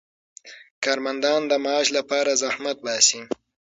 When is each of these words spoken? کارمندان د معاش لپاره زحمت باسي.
کارمندان 0.83 1.41
د 1.47 1.53
معاش 1.65 1.87
لپاره 1.97 2.39
زحمت 2.41 2.77
باسي. 2.85 3.21